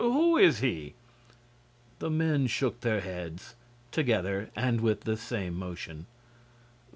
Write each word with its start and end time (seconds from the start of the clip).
Who 0.01 0.35
is 0.35 0.61
he?" 0.61 0.95
The 1.99 2.09
men 2.09 2.47
shook 2.47 2.79
their 2.81 3.01
heads, 3.01 3.53
together 3.91 4.49
and 4.55 4.81
with 4.81 5.01
the 5.01 5.15
same 5.15 5.53
motion. 5.53 6.07